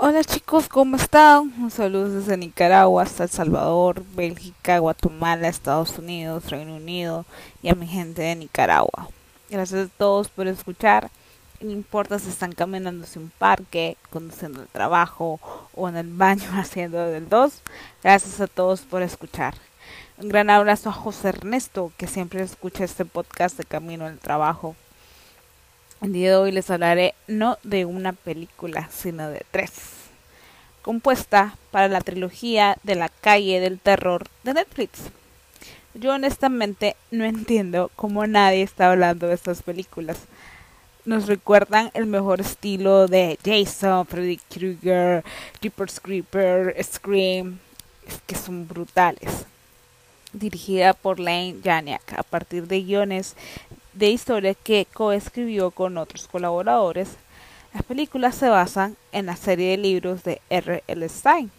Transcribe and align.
Hola 0.00 0.22
chicos, 0.22 0.68
¿cómo 0.68 0.94
están? 0.94 1.52
Un 1.60 1.72
saludo 1.72 2.08
desde 2.08 2.36
Nicaragua 2.36 3.02
hasta 3.02 3.24
El 3.24 3.30
Salvador, 3.30 4.04
Bélgica, 4.14 4.78
Guatemala, 4.78 5.48
Estados 5.48 5.98
Unidos, 5.98 6.48
Reino 6.50 6.76
Unido 6.76 7.26
y 7.62 7.68
a 7.68 7.74
mi 7.74 7.88
gente 7.88 8.22
de 8.22 8.36
Nicaragua. 8.36 9.08
Gracias 9.50 9.88
a 9.88 9.98
todos 9.98 10.28
por 10.28 10.46
escuchar. 10.46 11.10
No 11.60 11.72
importa 11.72 12.20
si 12.20 12.28
están 12.28 12.52
caminando 12.52 13.02
hacia 13.02 13.20
un 13.20 13.32
parque, 13.38 13.96
conduciendo 14.10 14.62
el 14.62 14.68
trabajo 14.68 15.40
o 15.74 15.88
en 15.88 15.96
el 15.96 16.12
baño 16.12 16.48
haciendo 16.54 16.98
del 16.98 17.28
2. 17.28 17.60
Gracias 18.04 18.40
a 18.40 18.46
todos 18.46 18.82
por 18.82 19.02
escuchar. 19.02 19.54
Un 20.16 20.28
gran 20.28 20.48
abrazo 20.48 20.90
a 20.90 20.92
José 20.92 21.30
Ernesto, 21.30 21.90
que 21.96 22.06
siempre 22.06 22.44
escucha 22.44 22.84
este 22.84 23.04
podcast 23.04 23.58
de 23.58 23.64
Camino 23.64 24.06
al 24.06 24.20
Trabajo. 24.20 24.76
El 26.00 26.12
día 26.12 26.30
de 26.30 26.36
hoy 26.36 26.52
les 26.52 26.70
hablaré 26.70 27.16
no 27.26 27.58
de 27.64 27.84
una 27.84 28.12
película, 28.12 28.88
sino 28.92 29.28
de 29.30 29.42
tres, 29.50 29.72
compuesta 30.80 31.56
para 31.72 31.88
la 31.88 32.00
trilogía 32.00 32.78
de 32.84 32.94
la 32.94 33.08
calle 33.08 33.58
del 33.58 33.80
terror 33.80 34.28
de 34.44 34.54
Netflix. 34.54 35.00
Yo 35.94 36.14
honestamente 36.14 36.94
no 37.10 37.24
entiendo 37.24 37.90
cómo 37.96 38.24
nadie 38.28 38.62
está 38.62 38.92
hablando 38.92 39.26
de 39.26 39.34
estas 39.34 39.64
películas. 39.64 40.18
Nos 41.04 41.26
recuerdan 41.26 41.90
el 41.94 42.06
mejor 42.06 42.40
estilo 42.42 43.08
de 43.08 43.36
Jason, 43.44 44.06
Freddy 44.06 44.36
Krueger, 44.36 45.24
Jeepers 45.60 45.98
Creeper, 45.98 46.76
Scream, 46.80 47.58
es 48.06 48.20
que 48.24 48.36
son 48.36 48.68
brutales. 48.68 49.46
Dirigida 50.32 50.92
por 50.92 51.18
Lane 51.18 51.56
Janiak 51.64 52.12
a 52.12 52.22
partir 52.22 52.68
de 52.68 52.82
guiones 52.82 53.34
de 53.98 54.10
historia 54.10 54.54
que 54.54 54.86
coescribió 54.92 55.72
con 55.72 55.98
otros 55.98 56.28
colaboradores, 56.28 57.16
las 57.74 57.82
películas 57.82 58.36
se 58.36 58.48
basan 58.48 58.96
en 59.10 59.26
la 59.26 59.34
serie 59.34 59.70
de 59.70 59.76
libros 59.76 60.22
de 60.22 60.40
R. 60.50 60.84
L. 60.86 61.08
Stein, 61.08 61.50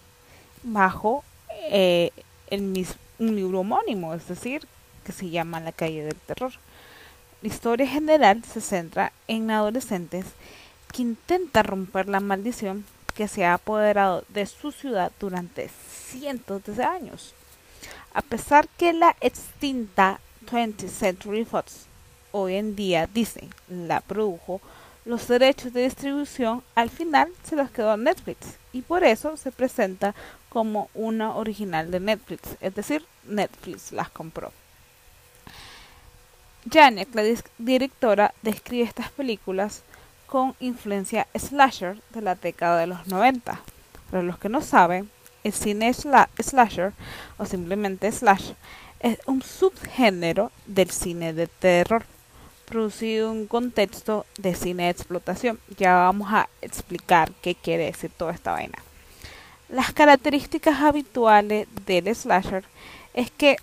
bajo 0.64 1.26
eh, 1.70 2.12
el 2.50 2.62
mismo, 2.62 2.96
un 3.20 3.36
libro 3.36 3.60
homónimo, 3.60 4.14
es 4.14 4.26
decir, 4.30 4.66
que 5.04 5.12
se 5.12 5.30
llama 5.30 5.60
La 5.60 5.74
calle 5.74 6.06
del 6.06 6.16
terror. 6.16 6.54
La 7.42 7.50
historia 7.50 7.86
general 7.86 8.42
se 8.46 8.62
centra 8.62 9.12
en 9.28 9.52
adolescentes 9.52 10.26
que 10.94 11.02
intentan 11.02 11.66
romper 11.66 12.08
la 12.08 12.22
maldición 12.22 12.86
que 13.16 13.28
se 13.28 13.44
ha 13.44 13.56
apoderado 13.56 14.24
de 14.30 14.46
su 14.46 14.72
ciudad 14.72 15.12
durante 15.20 15.70
cientos 16.10 16.64
de 16.66 16.84
años. 16.86 17.34
A 18.14 18.22
pesar 18.22 18.70
que 18.78 18.94
la 18.94 19.18
extinta 19.20 20.22
20th 20.50 20.88
Century 20.88 21.44
Fox 21.44 21.89
hoy 22.32 22.56
en 22.56 22.76
día 22.76 23.08
Disney 23.08 23.50
la 23.70 24.02
produjo, 24.02 24.62
los 25.06 25.28
derechos 25.28 25.74
de 25.74 25.84
distribución 25.84 26.64
al 26.76 26.90
final 26.90 27.30
se 27.44 27.56
los 27.56 27.72
quedó 27.72 27.98
Netflix 27.98 28.58
y 28.74 28.82
por 28.82 29.04
eso 29.04 29.38
se 29.38 29.52
presenta 29.52 30.14
como 30.50 30.90
una 30.94 31.36
original 31.36 31.92
de 31.92 32.00
Netflix, 32.00 32.42
es 32.60 32.76
decir, 32.76 33.06
Netflix 33.26 33.92
las 33.92 34.10
compró. 34.10 34.52
Janek, 36.72 37.16
la 37.16 37.24
directora, 37.58 38.34
describe 38.42 38.84
estas 38.84 39.10
películas 39.12 39.84
con 40.28 40.56
influencia 40.60 41.28
slasher 41.36 42.02
de 42.12 42.22
la 42.22 42.36
década 42.36 42.80
de 42.80 42.88
los 42.88 43.08
90. 43.08 43.60
Para 44.12 44.24
los 44.24 44.38
que 44.38 44.50
no 44.50 44.62
saben, 44.62 45.10
el 45.44 45.54
cine 45.54 45.94
slasher 45.94 46.94
o 47.38 47.46
simplemente 47.46 48.12
slash 48.12 48.52
es 49.00 49.18
un 49.26 49.42
subgénero 49.42 50.52
del 50.66 50.92
cine 50.92 51.34
de 51.34 51.48
terror 51.48 52.04
producido 52.70 53.32
un 53.32 53.48
contexto 53.48 54.26
de 54.38 54.56
cine 54.56 54.84
de 54.84 54.90
explotación. 54.92 55.60
Ya 55.78 55.96
vamos 55.96 56.30
a 56.32 56.48
explicar 56.62 57.32
qué 57.42 57.56
quiere 57.56 57.86
decir 57.86 58.12
toda 58.16 58.32
esta 58.32 58.52
vaina. 58.52 58.78
Las 59.68 59.92
características 59.92 60.80
habituales 60.80 61.68
del 61.86 62.16
slasher 62.16 62.64
es 63.14 63.32
que 63.32 63.58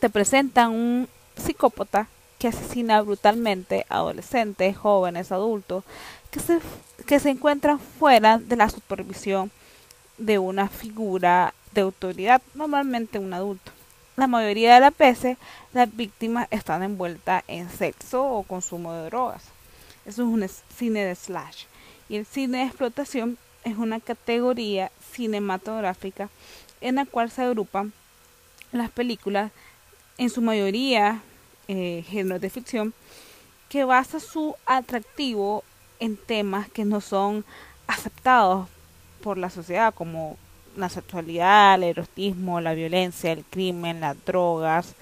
te 0.00 0.10
presentan 0.10 0.72
un 0.72 1.08
psicópata 1.36 2.08
que 2.38 2.48
asesina 2.48 3.00
brutalmente 3.02 3.86
a 3.88 3.96
adolescentes, 3.96 4.76
jóvenes, 4.76 5.32
adultos, 5.32 5.84
que 6.30 6.40
se, 6.40 6.60
que 7.06 7.18
se 7.18 7.30
encuentran 7.30 7.80
fuera 7.80 8.38
de 8.38 8.56
la 8.56 8.68
supervisión 8.68 9.50
de 10.18 10.38
una 10.38 10.68
figura 10.68 11.54
de 11.72 11.80
autoridad, 11.80 12.42
normalmente 12.54 13.18
un 13.18 13.32
adulto 13.32 13.72
la 14.18 14.26
mayoría 14.26 14.74
de 14.74 14.80
las 14.80 14.98
veces 14.98 15.38
las 15.72 15.94
víctimas 15.94 16.48
están 16.50 16.82
envueltas 16.82 17.44
en 17.46 17.70
sexo 17.70 18.24
o 18.24 18.42
consumo 18.42 18.92
de 18.92 19.04
drogas. 19.04 19.44
Eso 20.06 20.22
es 20.22 20.28
un 20.28 20.48
cine 20.76 21.04
de 21.04 21.14
slash. 21.14 21.66
Y 22.08 22.16
el 22.16 22.26
cine 22.26 22.58
de 22.58 22.64
explotación 22.64 23.38
es 23.62 23.76
una 23.78 24.00
categoría 24.00 24.90
cinematográfica 25.12 26.30
en 26.80 26.96
la 26.96 27.06
cual 27.06 27.30
se 27.30 27.42
agrupan 27.42 27.92
las 28.72 28.90
películas, 28.90 29.52
en 30.16 30.30
su 30.30 30.42
mayoría 30.42 31.22
eh, 31.68 32.04
géneros 32.08 32.40
de 32.40 32.50
ficción, 32.50 32.94
que 33.68 33.84
basa 33.84 34.18
su 34.18 34.56
atractivo 34.66 35.62
en 36.00 36.16
temas 36.16 36.68
que 36.68 36.84
no 36.84 37.00
son 37.00 37.44
aceptados 37.86 38.68
por 39.22 39.38
la 39.38 39.48
sociedad, 39.48 39.94
como 39.94 40.36
la 40.78 40.88
sexualidad, 40.88 41.74
el 41.74 41.84
erotismo, 41.84 42.60
la 42.60 42.74
violencia, 42.74 43.32
el 43.32 43.44
crimen, 43.44 44.00
las 44.00 44.16
drogas. 44.24 44.94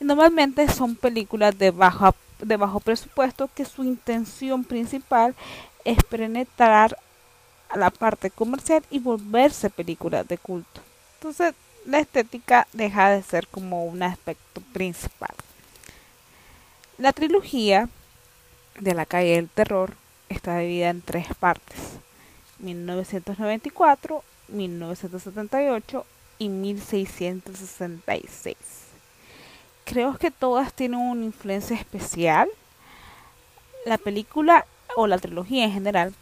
Y 0.00 0.04
normalmente 0.04 0.68
son 0.68 0.96
películas 0.96 1.58
de 1.58 1.70
bajo, 1.70 2.14
de 2.40 2.56
bajo 2.56 2.80
presupuesto 2.80 3.50
que 3.54 3.64
su 3.64 3.84
intención 3.84 4.64
principal 4.64 5.34
es 5.84 6.02
penetrar 6.04 6.96
a 7.68 7.78
la 7.78 7.90
parte 7.90 8.30
comercial 8.30 8.82
y 8.90 8.98
volverse 8.98 9.70
películas 9.70 10.26
de 10.26 10.38
culto. 10.38 10.80
Entonces 11.14 11.54
la 11.84 12.00
estética 12.00 12.66
deja 12.72 13.10
de 13.10 13.22
ser 13.22 13.48
como 13.48 13.84
un 13.84 14.02
aspecto 14.02 14.60
principal. 14.72 15.34
La 16.98 17.12
trilogía 17.12 17.88
de 18.78 18.94
la 18.94 19.06
calle 19.06 19.36
del 19.36 19.48
terror 19.48 19.94
está 20.28 20.58
dividida 20.58 20.90
en 20.90 21.02
tres 21.02 21.26
partes. 21.38 21.78
1994, 22.58 24.22
1978 24.48 26.04
y 26.38 26.48
1666. 26.48 28.56
Creo 29.84 30.16
que 30.18 30.30
todas 30.30 30.72
tienen 30.72 31.00
una 31.00 31.24
influencia 31.24 31.76
especial. 31.76 32.48
La 33.86 33.98
película 33.98 34.66
o 34.96 35.06
la 35.06 35.18
trilogía 35.18 35.64
en 35.64 35.72
general 35.72 36.14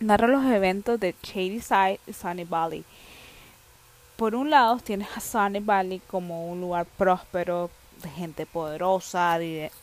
narra 0.00 0.26
los 0.26 0.44
eventos 0.44 0.98
de 0.98 1.14
Shadyside 1.22 2.00
y 2.06 2.12
Sunny 2.12 2.44
Valley. 2.44 2.84
Por 4.16 4.34
un 4.34 4.50
lado 4.50 4.78
tienes 4.78 5.08
a 5.16 5.20
Sunny 5.20 5.60
Valley 5.60 6.00
como 6.06 6.50
un 6.50 6.60
lugar 6.60 6.86
próspero, 6.98 7.70
de 8.02 8.10
gente 8.10 8.46
poderosa, 8.46 9.38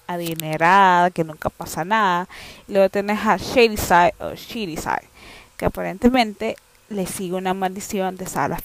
adinerada, 0.08 1.10
que 1.10 1.24
nunca 1.24 1.50
pasa 1.50 1.86
nada. 1.86 2.28
Y 2.68 2.74
luego 2.74 2.90
tienes 2.90 3.20
a 3.26 3.38
Shadyside 3.38 4.14
o 4.20 4.36
Shadyside, 4.36 5.08
que 5.56 5.66
aparentemente 5.66 6.58
le 6.90 7.06
sigue 7.06 7.36
una 7.36 7.54
maldición 7.54 8.16
de 8.16 8.26
Sarah 8.26 8.60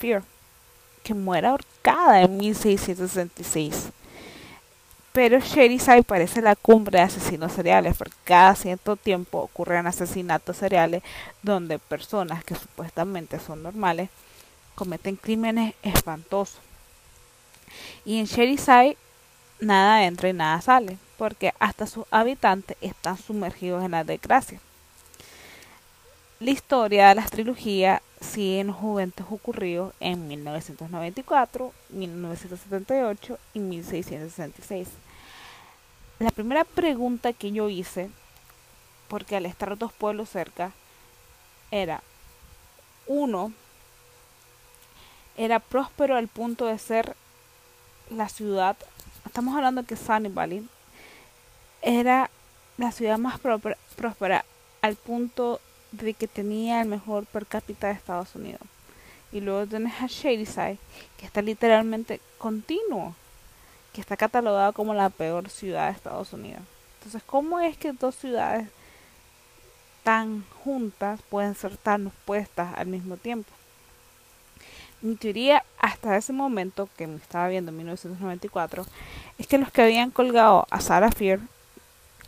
que 1.03 1.15
muere 1.15 1.47
ahorcada 1.49 2.23
en 2.23 2.37
1666. 2.39 3.91
Pero 5.13 5.39
Sherry 5.39 5.79
parece 6.03 6.43
la 6.43 6.57
cumbre 6.57 6.99
de 6.99 7.05
asesinos 7.05 7.53
seriales, 7.53 7.97
porque 7.97 8.17
cada 8.25 8.57
cierto 8.57 8.97
tiempo 8.97 9.39
ocurren 9.39 9.87
asesinatos 9.87 10.57
seriales 10.57 11.05
donde 11.43 11.79
personas 11.79 12.43
que 12.43 12.57
supuestamente 12.57 13.39
son 13.39 13.63
normales 13.63 14.09
cometen 14.75 15.15
crímenes 15.15 15.75
espantosos. 15.83 16.59
Y 18.05 18.19
en 18.19 18.25
Sherry 18.25 18.59
nada 19.61 20.05
entra 20.05 20.29
y 20.31 20.33
nada 20.33 20.61
sale, 20.61 20.99
porque 21.17 21.55
hasta 21.61 21.87
sus 21.87 22.07
habitantes 22.11 22.77
están 22.81 23.17
sumergidos 23.17 23.85
en 23.85 23.93
la 23.93 24.03
desgracia. 24.03 24.59
La 26.41 26.51
historia 26.51 27.09
de 27.09 27.15
las 27.15 27.31
trilogías 27.31 28.03
sigue 28.25 28.61
en 28.61 28.69
los 28.69 28.83
eventos 28.83 29.27
ocurridos 29.31 29.95
en 30.01 30.27
1994, 30.27 31.73
1978 31.91 33.39
y 33.55 33.59
1666. 33.61 34.89
La 36.19 36.31
primera 36.31 36.65
pregunta 36.65 37.33
que 37.33 37.53
yo 37.53 37.69
hice, 37.69 38.11
porque 39.09 39.37
al 39.37 39.47
estar 39.47 39.77
dos 39.77 39.93
pueblos 39.93 40.31
cerca, 40.31 40.73
era, 41.71 42.03
uno, 43.07 43.53
era 45.37 45.59
próspero 45.61 46.17
al 46.17 46.29
punto 46.29 46.67
de 46.67 46.79
ser 46.79 47.17
la 48.11 48.29
ciudad, 48.29 48.77
estamos 49.27 49.57
hablando 49.57 49.85
que 49.85 49.97
Sunny 49.97 50.29
Valley 50.29 50.69
era 51.83 52.31
la 52.77 52.93
ciudad 52.93 53.19
más 53.19 53.39
próspera 53.41 54.45
al 54.83 54.97
punto 54.97 55.61
de 55.97 56.15
que 56.15 56.29
tenía 56.29 56.83
el 56.83 56.89
mejor 56.89 57.27
per 57.27 57.47
cápita 57.47 57.89
de 57.89 57.95
Estados 57.95 58.35
Unidos. 58.35 58.63
Y 59.33 59.41
luego 59.41 59.67
tienes 59.67 59.95
a 60.01 60.07
Shadyside, 60.07 60.79
que 61.19 61.27
está 61.27 61.43
literalmente 61.43 62.21
continuo, 62.39 63.15
que 63.93 64.01
está 64.01 64.17
catalogado 64.17 64.73
como 64.73 64.95
la 64.95 65.11
peor 65.11 65.51
ciudad 65.51 65.87
de 65.87 65.97
Estados 65.97 66.33
Unidos. 66.33 66.63
Entonces, 66.99 67.23
¿cómo 67.25 67.61
es 67.61 67.77
que 67.77 67.93
dos 67.93 68.15
ciudades 68.15 68.69
tan 70.05 70.45
juntas, 70.63 71.21
pueden 71.29 71.57
ser 71.57 71.77
tan 71.77 72.07
opuestas 72.07 72.75
al 72.77 72.87
mismo 72.87 73.17
tiempo. 73.17 73.51
Mi 75.01 75.17
teoría 75.17 75.65
hasta 75.79 76.17
ese 76.17 76.33
momento, 76.33 76.89
que 76.97 77.07
me 77.07 77.17
estaba 77.17 77.49
viendo 77.49 77.71
en 77.71 77.79
1994, 77.79 78.87
es 79.39 79.47
que 79.47 79.59
los 79.59 79.73
que 79.73 79.83
habían 79.83 80.11
colgado 80.11 80.67
a 80.71 80.81
Sarah 80.81 81.11
Fear 81.11 81.41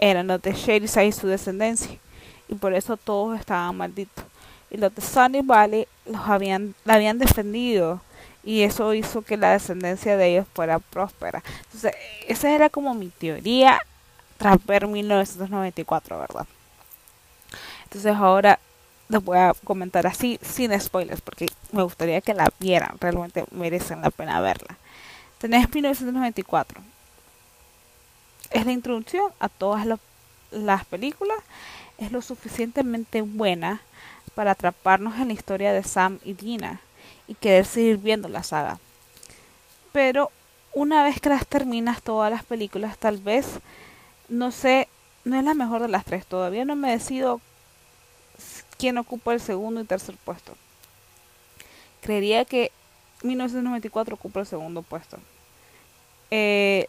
eran 0.00 0.26
los 0.26 0.42
de 0.42 0.52
Shadyside 0.52 1.06
y 1.06 1.12
su 1.12 1.26
descendencia, 1.26 1.98
y 2.48 2.54
por 2.54 2.74
eso 2.74 2.96
todos 2.96 3.38
estaban 3.38 3.76
malditos. 3.76 4.24
Y 4.70 4.76
los 4.76 4.94
de 4.94 5.02
Sunny 5.02 5.42
Valley 5.42 5.86
los 6.06 6.20
habían, 6.28 6.74
la 6.84 6.94
habían 6.94 7.18
defendido, 7.18 8.00
y 8.42 8.62
eso 8.62 8.94
hizo 8.94 9.22
que 9.22 9.36
la 9.36 9.52
descendencia 9.52 10.16
de 10.16 10.28
ellos 10.28 10.46
fuera 10.54 10.78
próspera. 10.78 11.42
Entonces, 11.64 11.94
esa 12.28 12.50
era 12.50 12.70
como 12.70 12.94
mi 12.94 13.08
teoría 13.08 13.80
tras 14.38 14.64
ver 14.64 14.86
1994, 14.86 16.18
¿verdad? 16.18 16.46
Entonces 17.84 18.14
ahora 18.14 18.58
les 19.08 19.24
voy 19.24 19.38
a 19.38 19.52
comentar 19.64 20.06
así, 20.06 20.38
sin 20.42 20.78
spoilers, 20.80 21.20
porque 21.20 21.46
me 21.72 21.82
gustaría 21.82 22.20
que 22.20 22.34
la 22.34 22.48
vieran, 22.58 22.96
realmente 23.00 23.44
merecen 23.50 24.02
la 24.02 24.10
pena 24.10 24.40
verla. 24.40 24.76
Tenés 25.38 25.72
1994. 25.72 26.80
Es 28.50 28.64
la 28.64 28.72
introducción 28.72 29.30
a 29.38 29.48
todas 29.48 29.86
las 30.50 30.84
películas. 30.86 31.38
Es 31.98 32.12
lo 32.12 32.22
suficientemente 32.22 33.22
buena 33.22 33.80
para 34.34 34.52
atraparnos 34.52 35.16
en 35.16 35.28
la 35.28 35.34
historia 35.34 35.72
de 35.72 35.82
Sam 35.82 36.18
y 36.24 36.34
Dina 36.34 36.80
y 37.26 37.34
querer 37.34 37.64
seguir 37.64 37.98
viendo 37.98 38.28
la 38.28 38.42
saga. 38.42 38.78
Pero 39.92 40.30
una 40.74 41.02
vez 41.02 41.20
que 41.20 41.30
las 41.30 41.46
terminas 41.46 42.02
todas 42.02 42.30
las 42.30 42.44
películas, 42.44 42.98
tal 42.98 43.16
vez, 43.16 43.60
no 44.28 44.50
sé, 44.52 44.88
no 45.24 45.38
es 45.38 45.44
la 45.44 45.54
mejor 45.54 45.80
de 45.80 45.88
las 45.88 46.04
tres. 46.04 46.26
Todavía 46.26 46.64
no 46.66 46.76
me 46.76 46.90
decido 46.90 47.40
quién 48.78 48.98
ocupa 48.98 49.32
el 49.32 49.40
segundo 49.40 49.80
y 49.80 49.84
tercer 49.84 50.16
puesto. 50.24 50.54
Creería 52.02 52.44
que 52.44 52.70
1994 53.22 54.14
ocupa 54.14 54.40
el 54.40 54.46
segundo 54.46 54.82
puesto. 54.82 55.18
Eh, 56.30 56.88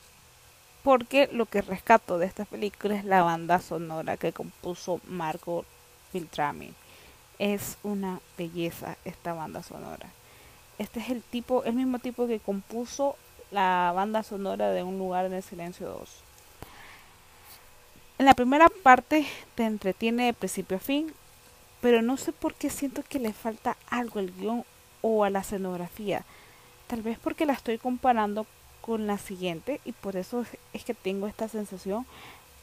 porque 0.87 1.27
lo 1.33 1.45
que 1.45 1.61
rescato 1.61 2.17
de 2.17 2.27
esta 2.27 2.45
película 2.45 2.95
es 2.95 3.03
la 3.03 3.21
banda 3.21 3.59
sonora 3.59 4.15
que 4.15 4.31
compuso 4.31 5.01
Marco 5.05 5.65
Filtrami. 6.13 6.73
Es 7.39 7.77
una 7.83 8.21
belleza 8.37 8.95
esta 9.03 9.33
banda 9.33 9.61
sonora. 9.63 10.07
Este 10.77 11.01
es 11.01 11.09
el 11.09 11.23
tipo, 11.23 11.65
el 11.65 11.73
mismo 11.73 11.99
tipo 11.99 12.25
que 12.25 12.39
compuso 12.39 13.17
la 13.51 13.91
banda 13.93 14.23
sonora 14.23 14.71
de 14.71 14.83
Un 14.83 14.97
lugar 14.97 15.25
en 15.25 15.33
el 15.33 15.43
silencio 15.43 15.89
2. 15.89 16.09
En 18.19 18.25
la 18.25 18.33
primera 18.33 18.69
parte 18.69 19.27
te 19.55 19.65
entretiene 19.65 20.27
de 20.27 20.33
principio 20.33 20.77
a 20.77 20.79
fin, 20.79 21.11
pero 21.81 22.01
no 22.01 22.15
sé 22.15 22.31
por 22.31 22.53
qué 22.53 22.69
siento 22.69 23.03
que 23.03 23.19
le 23.19 23.33
falta 23.33 23.75
algo 23.89 24.21
al 24.21 24.31
guion 24.31 24.63
o 25.01 25.25
a 25.25 25.29
la 25.29 25.39
escenografía. 25.39 26.23
Tal 26.87 27.01
vez 27.01 27.19
porque 27.19 27.45
la 27.45 27.51
estoy 27.51 27.77
comparando 27.77 28.45
con 28.87 29.05
la 29.05 29.19
siguiente 29.19 29.79
y 29.85 29.91
por 29.91 30.15
eso 30.15 30.43
es 30.73 30.83
que 30.83 30.95
tengo 30.95 31.27
esta 31.27 31.47
sensación, 31.47 32.07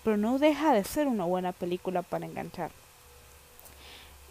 pero 0.02 0.16
no 0.16 0.40
deja 0.40 0.72
de 0.72 0.82
ser 0.82 1.06
una 1.06 1.24
buena 1.24 1.52
película 1.52 2.02
para 2.02 2.26
enganchar. 2.26 2.72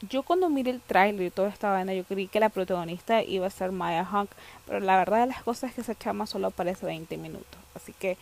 Yo 0.09 0.23
cuando 0.23 0.49
miré 0.49 0.71
el 0.71 0.81
tráiler 0.81 1.27
y 1.27 1.29
toda 1.29 1.47
esta 1.47 1.71
vaina, 1.71 1.93
yo 1.93 2.03
creí 2.03 2.27
que 2.27 2.41
la 2.41 2.49
protagonista 2.49 3.23
iba 3.23 3.47
a 3.47 3.49
ser 3.49 3.71
Maya 3.71 4.05
Hunk, 4.11 4.29
pero 4.65 4.81
la 4.81 4.97
verdad 4.97 5.21
de 5.21 5.27
las 5.27 5.43
cosas 5.43 5.69
es 5.69 5.75
que 5.75 5.81
esa 5.81 5.97
chama 5.97 6.27
solo 6.27 6.47
aparece 6.47 6.85
20 6.85 7.15
minutos. 7.15 7.59
Así 7.73 7.93
que 7.93 8.17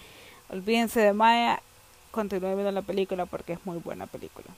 olvídense 0.50 1.00
de 1.00 1.14
Maya, 1.14 1.60
continúen 2.12 2.54
viendo 2.54 2.72
la 2.72 2.84
película 2.84 3.26
porque 3.26 3.54
es 3.54 3.66
muy 3.66 3.80
buena 3.80 4.06
película 4.06 4.54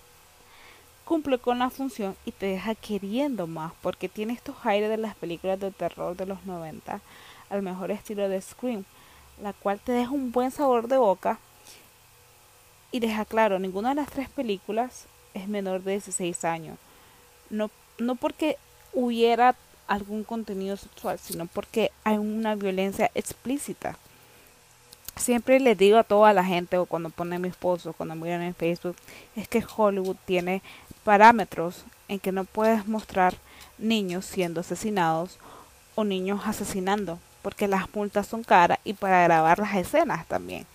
cumple 1.05 1.37
con 1.37 1.59
la 1.59 1.69
función 1.69 2.15
y 2.25 2.31
te 2.31 2.47
deja 2.47 2.75
queriendo 2.75 3.45
más 3.47 3.73
porque 3.81 4.09
tiene 4.09 4.33
estos 4.33 4.55
aires 4.63 4.89
de 4.89 4.97
las 4.97 5.15
películas 5.15 5.59
de 5.59 5.71
terror 5.71 6.15
de 6.15 6.25
los 6.25 6.45
90 6.45 7.01
al 7.49 7.61
mejor 7.61 7.91
estilo 7.91 8.27
de 8.29 8.41
Scream, 8.41 8.85
la 9.41 9.53
cual 9.53 9.79
te 9.79 9.91
deja 9.91 10.11
un 10.11 10.31
buen 10.31 10.51
sabor 10.51 10.87
de 10.87 10.97
boca 10.97 11.39
y 12.91 12.99
deja 12.99 13.25
claro, 13.25 13.59
ninguna 13.59 13.89
de 13.89 13.95
las 13.95 14.09
tres 14.09 14.29
películas 14.29 15.05
es 15.33 15.47
menor 15.47 15.81
de 15.83 15.91
16 15.93 16.45
años. 16.45 16.77
No, 17.49 17.71
no 17.97 18.15
porque 18.15 18.57
hubiera 18.93 19.55
algún 19.87 20.23
contenido 20.23 20.77
sexual, 20.77 21.19
sino 21.19 21.47
porque 21.47 21.91
hay 22.03 22.17
una 22.17 22.55
violencia 22.55 23.09
explícita 23.15 23.97
siempre 25.15 25.59
les 25.59 25.77
digo 25.77 25.97
a 25.97 26.03
toda 26.03 26.33
la 26.33 26.43
gente 26.43 26.77
o 26.77 26.85
cuando 26.85 27.09
pone 27.09 27.39
mi 27.39 27.47
esposo, 27.47 27.93
cuando 27.93 28.15
miran 28.15 28.41
en 28.41 28.55
Facebook, 28.55 28.95
es 29.35 29.47
que 29.47 29.63
Hollywood 29.75 30.17
tiene 30.25 30.61
parámetros 31.03 31.85
en 32.07 32.19
que 32.19 32.31
no 32.31 32.45
puedes 32.45 32.87
mostrar 32.87 33.35
niños 33.77 34.25
siendo 34.25 34.61
asesinados 34.61 35.37
o 35.95 36.03
niños 36.03 36.41
asesinando, 36.45 37.19
porque 37.43 37.67
las 37.67 37.93
multas 37.93 38.25
son 38.25 38.43
caras 38.43 38.79
y 38.83 38.93
para 38.93 39.23
grabar 39.23 39.59
las 39.59 39.75
escenas 39.75 40.25
también. 40.25 40.65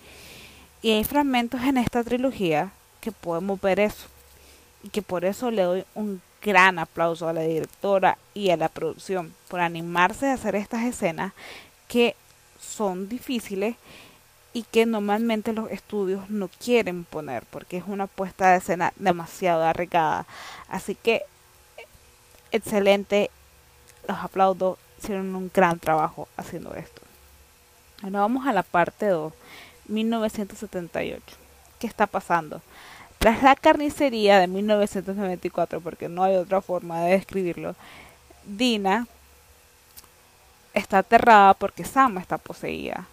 Y 0.81 0.93
hay 0.93 1.03
fragmentos 1.03 1.61
en 1.63 1.79
esta 1.79 2.05
trilogía 2.05 2.71
que 3.01 3.11
podemos 3.11 3.61
ver 3.61 3.81
eso. 3.81 4.07
Y 4.85 4.91
que 4.91 5.03
por 5.03 5.25
eso 5.25 5.51
le 5.51 5.63
doy 5.63 5.85
un 5.97 6.23
gran 6.41 6.79
aplauso 6.79 7.27
a 7.29 7.33
la 7.33 7.41
directora 7.41 8.17
y 8.33 8.51
a 8.51 8.57
la 8.57 8.69
producción 8.69 9.35
por 9.49 9.59
animarse 9.59 10.29
a 10.29 10.35
hacer 10.35 10.55
estas 10.55 10.85
escenas 10.85 11.33
que 11.89 12.15
son 12.61 13.09
difíciles 13.09 13.75
y 14.53 14.63
que 14.63 14.87
normalmente 14.87 15.53
los 15.53 15.71
estudios 15.71 16.31
no 16.31 16.49
quieren 16.49 17.05
poner 17.05 17.45
porque 17.51 17.79
es 17.79 17.85
una 17.87 18.07
puesta 18.07 18.53
de 18.53 18.59
escena 18.59 18.93
demasiado 18.97 19.65
arriesgada. 19.65 20.27
Así 20.69 20.95
que 20.95 21.23
excelente, 22.53 23.31
los 24.07 24.19
aplaudo, 24.19 24.79
hicieron 24.99 25.35
un 25.35 25.51
gran 25.53 25.79
trabajo 25.79 26.29
haciendo 26.37 26.75
esto. 26.75 27.03
Ahora 28.03 28.21
vamos 28.21 28.47
a 28.47 28.53
la 28.53 28.63
parte 28.63 29.07
2, 29.07 29.33
1978. 29.87 31.23
¿Qué 31.79 31.87
está 31.87 32.07
pasando? 32.07 32.61
Tras 33.19 33.43
la 33.43 33.57
carnicería 33.57 34.39
de 34.39 34.47
1994, 34.47 35.81
porque 35.81 36.09
no 36.09 36.23
hay 36.23 36.37
otra 36.37 36.61
forma 36.61 37.01
de 37.01 37.13
describirlo, 37.13 37.75
Dina 38.45 39.07
está 40.75 40.99
aterrada 40.99 41.55
porque 41.55 41.85
Sam 41.85 42.19
está 42.19 42.39
poseída 42.39 43.07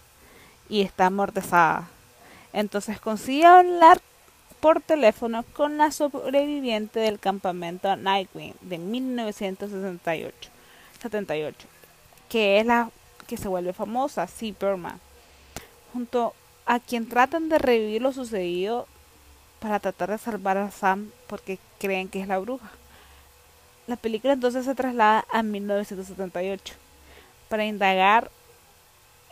y 0.69 0.81
está 0.81 1.07
amortizada. 1.07 1.87
Entonces 2.53 2.99
consigue 2.99 3.45
hablar 3.45 3.99
por 4.59 4.81
teléfono 4.81 5.43
con 5.53 5.77
la 5.77 5.91
sobreviviente 5.91 6.99
del 6.99 7.19
campamento 7.19 7.95
Nightwing 7.95 8.53
de 8.61 8.77
1978, 8.77 10.49
78, 11.01 11.67
que 12.29 12.59
es 12.59 12.65
la 12.65 12.89
que 13.27 13.37
se 13.37 13.47
vuelve 13.47 13.73
famosa, 13.73 14.27
C. 14.27 14.53
Berman, 14.59 14.99
junto 15.93 16.33
a 16.65 16.79
quien 16.79 17.07
tratan 17.07 17.49
de 17.49 17.57
revivir 17.57 18.01
lo 18.01 18.11
sucedido 18.11 18.87
para 19.59 19.79
tratar 19.79 20.11
de 20.11 20.17
salvar 20.17 20.57
a 20.57 20.71
Sam 20.71 21.11
porque 21.27 21.59
creen 21.79 22.07
que 22.07 22.21
es 22.21 22.27
la 22.27 22.39
bruja. 22.39 22.69
La 23.87 23.95
película 23.95 24.33
entonces 24.33 24.65
se 24.65 24.75
traslada 24.75 25.25
a 25.31 25.43
1978 25.43 26.73
para 27.49 27.65
indagar 27.65 28.31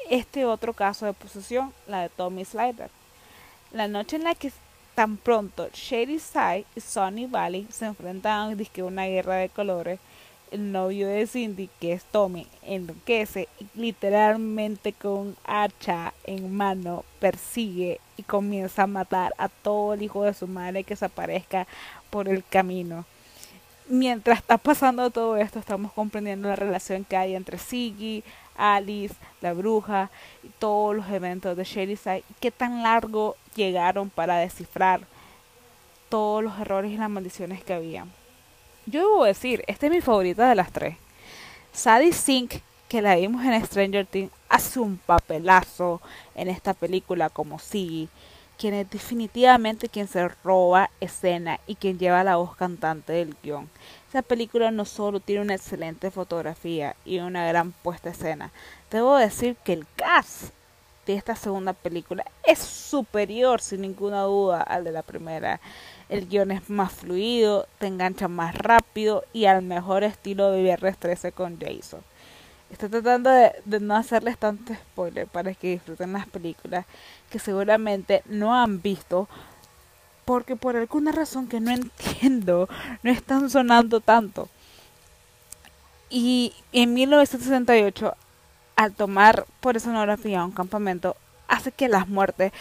este 0.09 0.45
otro 0.45 0.73
caso 0.73 1.05
de 1.05 1.13
posesión, 1.13 1.73
la 1.87 2.01
de 2.01 2.09
Tommy 2.09 2.45
Slider. 2.45 2.89
La 3.71 3.87
noche 3.87 4.17
en 4.17 4.23
la 4.23 4.35
que 4.35 4.51
tan 4.95 5.17
pronto 5.17 5.69
Shady 5.73 6.19
Side 6.19 6.65
y 6.75 6.81
Sonny 6.81 7.25
Valley 7.25 7.67
se 7.71 7.85
enfrentan 7.85 8.51
a 8.51 8.83
una 8.83 9.05
guerra 9.05 9.35
de 9.35 9.49
colores, 9.49 9.99
el 10.53 10.71
novio 10.71 11.07
de 11.07 11.25
Cindy, 11.25 11.67
que 11.79 11.93
es 11.93 12.03
Tommy, 12.03 12.47
enloquece 12.61 13.49
y 13.59 13.65
literalmente 13.73 14.93
con 14.93 15.35
hacha 15.45 16.13
en 16.25 16.55
mano 16.55 17.03
persigue 17.19 17.99
y 18.17 18.23
comienza 18.23 18.83
a 18.83 18.87
matar 18.87 19.33
a 19.39 19.49
todo 19.49 19.95
el 19.95 20.03
hijo 20.03 20.23
de 20.23 20.33
su 20.35 20.47
madre 20.47 20.83
que 20.83 20.95
se 20.95 21.05
aparezca 21.05 21.65
por 22.11 22.29
el 22.29 22.43
camino. 22.43 23.05
Mientras 23.89 24.39
está 24.39 24.59
pasando 24.59 25.09
todo 25.09 25.37
esto, 25.37 25.57
estamos 25.57 25.91
comprendiendo 25.91 26.47
la 26.47 26.55
relación 26.55 27.03
que 27.03 27.17
hay 27.17 27.35
entre 27.35 27.57
Siggy, 27.57 28.23
Alice, 28.55 29.15
la 29.41 29.53
bruja 29.53 30.11
y 30.43 30.49
todos 30.59 30.95
los 30.95 31.09
eventos 31.09 31.57
de 31.57 31.65
Side. 31.65 32.23
qué 32.39 32.51
tan 32.51 32.83
largo 32.83 33.35
llegaron 33.55 34.11
para 34.11 34.37
descifrar 34.37 35.01
todos 36.09 36.43
los 36.43 36.59
errores 36.59 36.91
y 36.91 36.97
las 36.97 37.09
maldiciones 37.09 37.63
que 37.63 37.73
había. 37.73 38.05
Yo 38.85 38.99
debo 38.99 39.23
decir, 39.23 39.63
esta 39.67 39.85
es 39.85 39.91
mi 39.91 40.01
favorita 40.01 40.49
de 40.49 40.55
las 40.55 40.71
tres. 40.71 40.97
Sadie 41.71 42.11
Sink, 42.11 42.55
que 42.89 43.01
la 43.01 43.15
vimos 43.15 43.43
en 43.45 43.65
Stranger 43.65 44.05
Things, 44.05 44.31
hace 44.49 44.79
un 44.79 44.97
papelazo 44.97 46.01
en 46.35 46.49
esta 46.49 46.73
película 46.73 47.29
como 47.29 47.59
Siggy, 47.59 48.09
quien 48.57 48.73
es 48.73 48.89
definitivamente 48.89 49.87
quien 49.87 50.07
se 50.07 50.27
roba 50.43 50.89
escena 50.99 51.59
y 51.65 51.75
quien 51.75 51.97
lleva 51.97 52.23
la 52.23 52.35
voz 52.35 52.55
cantante 52.55 53.13
del 53.13 53.35
guion. 53.41 53.69
Esta 54.07 54.21
película 54.21 54.69
no 54.69 54.83
solo 54.85 55.21
tiene 55.21 55.41
una 55.41 55.55
excelente 55.55 56.11
fotografía 56.11 56.95
y 57.05 57.19
una 57.19 57.47
gran 57.47 57.71
puesta 57.71 58.09
escena, 58.09 58.51
debo 58.91 59.15
decir 59.15 59.55
que 59.63 59.73
el 59.73 59.87
cast 59.95 60.53
de 61.05 61.15
esta 61.15 61.35
segunda 61.35 61.73
película 61.73 62.25
es 62.43 62.59
superior 62.59 63.61
sin 63.61 63.81
ninguna 63.81 64.21
duda 64.21 64.61
al 64.61 64.83
de 64.83 64.91
la 64.91 65.01
primera. 65.01 65.59
El 66.13 66.29
guion 66.29 66.51
es 66.51 66.69
más 66.69 66.93
fluido, 66.93 67.67
te 67.79 67.87
engancha 67.87 68.27
más 68.27 68.53
rápido 68.55 69.25
y 69.33 69.45
al 69.45 69.63
mejor 69.63 70.03
estilo 70.03 70.51
de 70.51 70.61
Viernes 70.61 70.95
13 70.99 71.31
con 71.31 71.59
Jason. 71.59 72.01
Estoy 72.71 72.89
tratando 72.89 73.31
de, 73.31 73.51
de, 73.65 73.79
no 73.79 73.95
hacerles 73.95 74.37
tanto 74.37 74.75
spoiler 74.75 75.25
para 75.25 75.55
que 75.55 75.71
disfruten 75.71 76.13
las 76.13 76.27
películas 76.27 76.85
que 77.31 77.39
seguramente 77.39 78.21
no 78.27 78.53
han 78.53 78.79
visto 78.79 79.27
porque 80.23 80.55
por 80.55 80.75
alguna 80.75 81.11
razón 81.11 81.47
que 81.47 81.59
no 81.59 81.71
entiendo 81.71 82.69
no 83.01 83.11
están 83.11 83.49
sonando 83.49 83.99
tanto. 83.99 84.49
Y 86.11 86.53
en 86.73 86.93
1968, 86.93 88.13
al 88.75 88.93
tomar 88.93 89.47
por 89.61 89.77
escenografía 89.77 90.45
un 90.45 90.51
campamento, 90.51 91.15
hace 91.47 91.71
que 91.71 91.89
las 91.89 92.07
muertes 92.07 92.51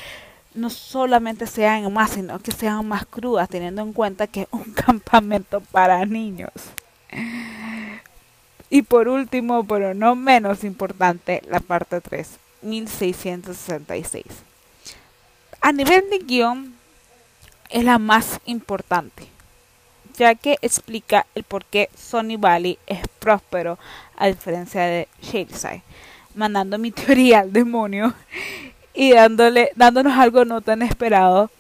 no 0.55 0.71
solamente 0.71 1.47
sean 1.47 1.93
más, 1.93 2.13
sino 2.13 2.39
que 2.39 2.53
sean 2.53 2.87
más 2.87 3.07
crudas, 3.07 3.49
teniendo 3.49 3.83
en 3.83 3.93
cuenta 3.93 4.27
que 4.27 4.43
es 4.43 4.49
un 4.51 4.73
campamento 4.75 5.61
para 5.61 6.05
niños. 6.05 6.51
Y 8.71 8.83
por 8.83 9.09
último, 9.09 9.65
pero 9.65 9.95
no 9.95 10.15
menos 10.15 10.65
importante, 10.65 11.43
la 11.49 11.61
parte 11.61 12.01
3, 12.01 12.29
1666. 12.63 14.25
A 15.61 15.73
nivel 15.73 16.09
de 16.11 16.19
guion, 16.19 16.75
es 17.73 17.85
la 17.85 17.99
más 17.99 18.39
importante, 18.45 19.27
ya 20.17 20.35
que 20.35 20.59
explica 20.61 21.27
el 21.35 21.43
por 21.43 21.65
qué 21.65 21.89
Sonny 21.97 22.37
Valley 22.37 22.79
es 22.87 23.01
próspero 23.19 23.79
a 24.17 24.27
diferencia 24.27 24.83
de 24.83 25.09
Shadyside, 25.23 25.83
mandando 26.35 26.79
mi 26.79 26.91
teoría 26.93 27.41
al 27.41 27.53
demonio 27.53 28.15
y 28.95 29.13
dándole, 29.13 29.73
dándonos 29.77 30.19
algo 30.19 30.45
no 30.45 30.61
tan 30.61 30.83
esperado, 30.83 31.51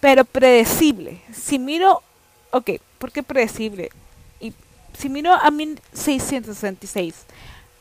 pero 0.00 0.24
predecible. 0.24 1.20
Si 1.32 1.58
miro, 1.58 2.02
ok, 2.50 2.70
¿por 2.98 3.12
qué 3.12 3.22
predecible? 3.22 3.90
si 4.98 5.08
miro 5.08 5.32
a 5.32 5.50
1666 5.50 7.26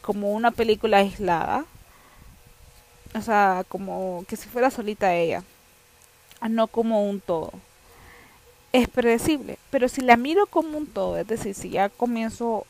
como 0.01 0.31
una 0.31 0.51
película 0.51 0.97
aislada, 0.97 1.65
o 3.15 3.21
sea, 3.21 3.63
como 3.69 4.25
que 4.27 4.35
si 4.35 4.49
fuera 4.49 4.71
solita 4.71 5.13
ella, 5.13 5.43
no 6.49 6.67
como 6.67 7.07
un 7.07 7.21
todo, 7.21 7.53
es 8.73 8.89
predecible. 8.89 9.57
Pero 9.69 9.87
si 9.87 10.01
la 10.01 10.17
miro 10.17 10.47
como 10.47 10.77
un 10.77 10.87
todo, 10.87 11.17
es 11.17 11.27
decir, 11.27 11.53
si 11.53 11.69
ya 11.69 11.89
comienzo 11.89 12.65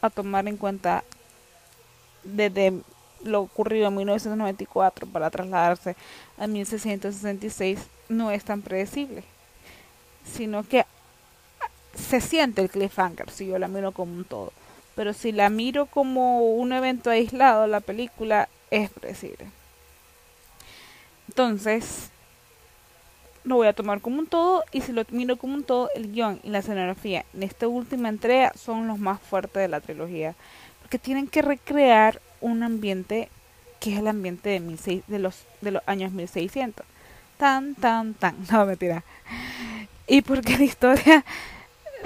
a 0.00 0.10
tomar 0.10 0.48
en 0.48 0.56
cuenta 0.56 1.04
desde 2.24 2.72
lo 3.24 3.40
ocurrido 3.40 3.88
en 3.88 3.96
1994 3.96 5.06
para 5.06 5.30
trasladarse 5.30 5.96
a 6.38 6.46
1666, 6.46 7.80
no 8.08 8.30
es 8.30 8.44
tan 8.44 8.62
predecible, 8.62 9.24
sino 10.24 10.62
que 10.62 10.84
se 11.94 12.20
siente 12.20 12.62
el 12.62 12.70
cliffhanger 12.70 13.30
si 13.30 13.46
yo 13.46 13.58
la 13.58 13.68
miro 13.68 13.92
como 13.92 14.12
un 14.14 14.24
todo. 14.24 14.52
Pero 14.94 15.12
si 15.12 15.32
la 15.32 15.48
miro 15.50 15.86
como 15.86 16.40
un 16.40 16.72
evento 16.72 17.10
aislado, 17.10 17.66
la 17.66 17.80
película 17.80 18.48
es 18.70 18.90
predecible. 18.90 19.46
Entonces, 21.28 22.10
lo 23.44 23.56
voy 23.56 23.66
a 23.66 23.72
tomar 23.72 24.00
como 24.00 24.18
un 24.18 24.26
todo 24.26 24.64
y 24.72 24.80
si 24.80 24.92
lo 24.92 25.04
miro 25.10 25.36
como 25.36 25.54
un 25.54 25.64
todo, 25.64 25.90
el 25.94 26.12
guion 26.12 26.40
y 26.42 26.50
la 26.50 26.58
escenografía 26.58 27.24
en 27.34 27.42
esta 27.42 27.68
última 27.68 28.08
entrega 28.08 28.52
son 28.56 28.86
los 28.88 28.98
más 28.98 29.20
fuertes 29.20 29.62
de 29.62 29.68
la 29.68 29.80
trilogía. 29.80 30.34
Porque 30.80 30.98
tienen 30.98 31.26
que 31.26 31.42
recrear 31.42 32.20
un 32.44 32.62
ambiente 32.62 33.30
que 33.80 33.94
es 33.94 33.98
el 33.98 34.06
ambiente 34.06 34.48
de, 34.50 35.02
de, 35.06 35.18
los, 35.18 35.44
de 35.62 35.70
los 35.72 35.82
años 35.86 36.12
1600. 36.12 36.84
Tan, 37.38 37.74
tan, 37.74 38.14
tan. 38.14 38.36
No, 38.50 38.66
mentira. 38.66 39.02
Y 40.06 40.20
porque 40.22 40.56
la 40.58 40.64
historia 40.64 41.24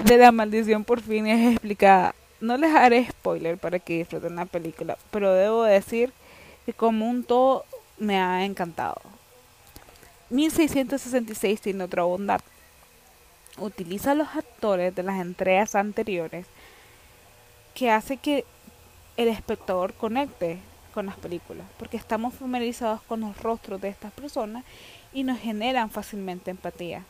de 0.04 0.16
la 0.16 0.32
maldición 0.32 0.84
por 0.84 1.00
fin 1.00 1.26
es 1.26 1.52
explicada. 1.52 2.14
No 2.40 2.56
les 2.56 2.72
haré 2.74 3.08
spoiler 3.10 3.58
para 3.58 3.80
que 3.80 3.98
disfruten 3.98 4.36
la 4.36 4.46
película, 4.46 4.96
pero 5.10 5.32
debo 5.34 5.64
decir 5.64 6.12
que 6.64 6.72
como 6.72 7.10
un 7.10 7.24
todo 7.24 7.64
me 7.98 8.16
ha 8.20 8.44
encantado. 8.44 9.00
1666 10.30 11.60
tiene 11.60 11.82
otra 11.82 12.04
bondad. 12.04 12.40
Utiliza 13.58 14.14
los 14.14 14.28
actores 14.36 14.94
de 14.94 15.02
las 15.02 15.20
entregas 15.20 15.74
anteriores 15.74 16.46
que 17.74 17.90
hace 17.90 18.18
que 18.18 18.44
el 19.18 19.28
espectador 19.28 19.94
conecte 19.94 20.58
con 20.94 21.06
las 21.06 21.16
películas, 21.16 21.66
porque 21.76 21.96
estamos 21.96 22.34
familiarizados 22.34 23.02
con 23.02 23.20
los 23.20 23.36
rostros 23.42 23.80
de 23.80 23.88
estas 23.88 24.12
personas 24.12 24.64
y 25.12 25.24
nos 25.24 25.40
generan 25.40 25.90
fácilmente 25.90 26.52
empatía. 26.52 27.04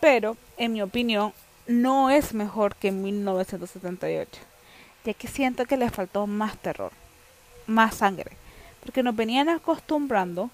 Pero, 0.00 0.36
en 0.56 0.72
mi 0.72 0.82
opinión, 0.82 1.34
no 1.66 2.10
es 2.10 2.32
mejor 2.32 2.76
que 2.76 2.92
1978, 2.92 4.40
ya 5.04 5.12
que 5.12 5.26
siento 5.26 5.66
que 5.66 5.76
le 5.76 5.90
faltó 5.90 6.28
más 6.28 6.56
terror, 6.58 6.92
más 7.66 7.96
sangre, 7.96 8.30
porque 8.84 9.02
nos 9.02 9.16
venían 9.16 9.48
acostumbrando 9.48 10.48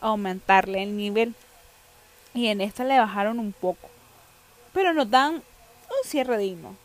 a 0.00 0.08
aumentarle 0.08 0.82
el 0.82 0.96
nivel 0.96 1.34
y 2.32 2.46
en 2.46 2.62
esta 2.62 2.82
le 2.82 2.98
bajaron 2.98 3.38
un 3.38 3.52
poco, 3.52 3.90
pero 4.72 4.94
nos 4.94 5.10
dan 5.10 5.34
un 5.34 6.04
cierre 6.04 6.38
digno, 6.38 6.76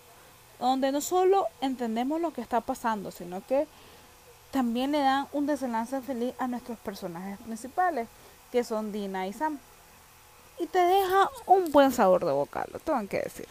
donde 0.67 0.91
no 0.91 1.01
solo 1.01 1.47
entendemos 1.61 2.21
lo 2.21 2.33
que 2.33 2.41
está 2.41 2.61
pasando, 2.61 3.11
sino 3.11 3.45
que 3.45 3.67
también 4.51 4.91
le 4.91 4.99
dan 4.99 5.27
un 5.33 5.45
desenlace 5.45 6.01
feliz 6.01 6.33
a 6.39 6.47
nuestros 6.47 6.77
personajes 6.79 7.39
principales, 7.39 8.07
que 8.51 8.63
son 8.63 8.91
Dina 8.91 9.27
y 9.27 9.33
Sam. 9.33 9.57
Y 10.59 10.67
te 10.67 10.79
deja 10.79 11.29
un 11.47 11.71
buen 11.71 11.91
sabor 11.91 12.25
de 12.25 12.31
boca, 12.31 12.65
lo 12.71 12.79
tengo 12.79 13.07
que 13.07 13.21
decir 13.21 13.47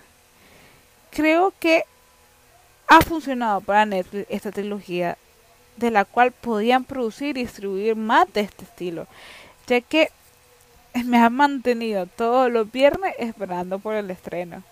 creo 1.12 1.52
que 1.60 1.84
ha 2.88 3.00
funcionado 3.02 3.60
para 3.60 3.86
Netflix 3.86 4.26
esta 4.28 4.50
trilogía 4.50 5.16
de 5.76 5.90
la 5.90 6.04
cual 6.04 6.32
podían 6.32 6.84
producir 6.84 7.36
y 7.36 7.42
distribuir 7.42 7.96
más 7.96 8.32
de 8.32 8.40
este 8.40 8.64
estilo, 8.64 9.06
ya 9.66 9.80
que 9.80 10.10
me 11.04 11.18
han 11.18 11.34
mantenido 11.34 12.06
todos 12.06 12.50
los 12.50 12.70
viernes 12.70 13.14
esperando 13.18 13.78
por 13.78 13.94
el 13.94 14.10
estreno. 14.10 14.62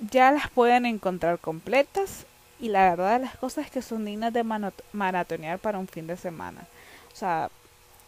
Ya 0.00 0.30
las 0.30 0.48
pueden 0.50 0.86
encontrar 0.86 1.38
completas 1.38 2.26
y 2.60 2.68
la 2.68 2.90
verdad 2.90 3.18
de 3.18 3.26
las 3.26 3.36
cosas 3.36 3.66
es 3.66 3.70
que 3.70 3.82
son 3.82 4.04
dignas 4.04 4.32
de 4.32 4.44
maratonear 4.92 5.58
para 5.58 5.78
un 5.78 5.88
fin 5.88 6.06
de 6.06 6.16
semana. 6.16 6.66
O 7.12 7.16
sea, 7.16 7.50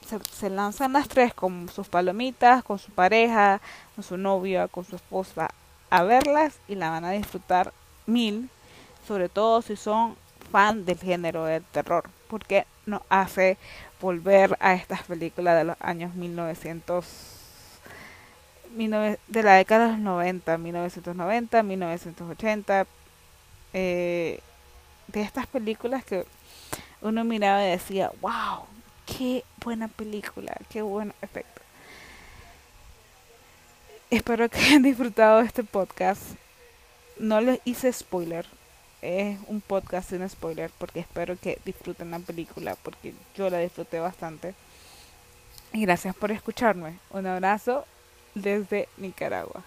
se, 0.06 0.18
se, 0.32 0.50
lanzan 0.50 0.92
las 0.92 1.08
tres 1.08 1.34
con 1.34 1.68
sus 1.68 1.88
palomitas, 1.88 2.62
con 2.62 2.78
su 2.78 2.90
pareja, 2.92 3.60
con 3.94 4.04
su 4.04 4.16
novia, 4.16 4.68
con 4.68 4.84
su 4.84 4.96
esposa 4.96 5.50
a 5.90 6.04
verlas 6.04 6.58
y 6.68 6.76
la 6.76 6.90
van 6.90 7.04
a 7.04 7.10
disfrutar 7.10 7.72
mil, 8.06 8.48
sobre 9.06 9.28
todo 9.28 9.60
si 9.62 9.76
son 9.76 10.16
fan 10.50 10.84
del 10.84 10.98
género 10.98 11.44
del 11.44 11.64
terror, 11.64 12.04
porque 12.28 12.66
nos 12.86 13.02
hace 13.08 13.58
volver 14.00 14.56
a 14.60 14.74
estas 14.74 15.02
películas 15.02 15.56
de 15.56 15.64
los 15.64 15.76
años 15.80 16.14
1900 16.14 17.39
de 18.76 19.42
la 19.42 19.54
década 19.54 19.86
de 19.86 19.92
los 19.92 20.00
90, 20.00 20.58
1990, 20.58 21.62
1980, 21.62 22.86
eh, 23.72 24.40
de 25.08 25.22
estas 25.22 25.46
películas 25.46 26.04
que 26.04 26.24
uno 27.02 27.24
miraba 27.24 27.64
y 27.64 27.70
decía, 27.70 28.12
wow, 28.20 28.64
qué 29.06 29.44
buena 29.62 29.88
película, 29.88 30.56
qué 30.68 30.82
buen 30.82 31.12
efecto. 31.22 31.60
Espero 34.10 34.48
que 34.48 34.58
hayan 34.58 34.82
disfrutado 34.82 35.38
de 35.38 35.46
este 35.46 35.64
podcast. 35.64 36.22
No 37.18 37.40
les 37.40 37.60
hice 37.64 37.92
spoiler. 37.92 38.46
Es 39.02 39.38
un 39.46 39.60
podcast 39.60 40.10
sin 40.10 40.28
spoiler 40.28 40.70
porque 40.78 41.00
espero 41.00 41.36
que 41.38 41.58
disfruten 41.64 42.10
la 42.10 42.18
película 42.18 42.76
porque 42.82 43.14
yo 43.36 43.48
la 43.48 43.58
disfruté 43.58 43.98
bastante. 43.98 44.54
Y 45.72 45.82
gracias 45.82 46.14
por 46.14 46.32
escucharme. 46.32 46.98
Un 47.10 47.26
abrazo 47.26 47.86
desde 48.34 48.88
Nicaragua. 48.96 49.62